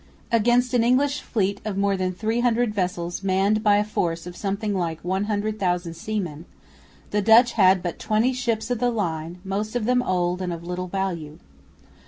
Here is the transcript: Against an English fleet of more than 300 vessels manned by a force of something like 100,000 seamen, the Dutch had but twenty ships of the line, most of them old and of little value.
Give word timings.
Against 0.31 0.73
an 0.73 0.83
English 0.83 1.21
fleet 1.21 1.61
of 1.63 1.77
more 1.77 1.95
than 1.95 2.11
300 2.11 2.73
vessels 2.73 3.21
manned 3.21 3.61
by 3.61 3.75
a 3.77 3.83
force 3.83 4.25
of 4.25 4.35
something 4.35 4.73
like 4.73 4.99
100,000 5.03 5.93
seamen, 5.93 6.45
the 7.11 7.21
Dutch 7.21 7.51
had 7.51 7.83
but 7.83 7.99
twenty 7.99 8.33
ships 8.33 8.71
of 8.71 8.79
the 8.79 8.89
line, 8.89 9.37
most 9.43 9.75
of 9.75 9.85
them 9.85 10.01
old 10.01 10.41
and 10.41 10.51
of 10.51 10.63
little 10.63 10.87
value. 10.87 11.37